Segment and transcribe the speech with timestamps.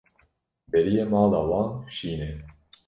[0.71, 2.29] Deriyê mala wan şîn e.